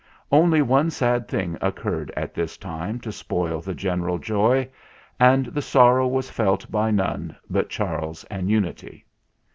Only 0.31 0.63
one 0.63 0.89
sad 0.89 1.27
thing 1.27 1.59
occurred 1.61 2.11
at 2.17 2.33
this 2.33 2.57
time 2.57 2.99
to 3.01 3.11
spoil 3.11 3.61
the 3.61 3.75
general 3.75 4.17
joy, 4.17 4.67
and 5.19 5.45
the 5.45 5.61
sorrow 5.61 6.07
was 6.07 6.27
felt 6.27 6.71
by 6.71 6.89
none 6.89 7.35
but 7.51 7.69
Charles 7.69 8.23
and 8.23 8.49
Unity. 8.49 9.05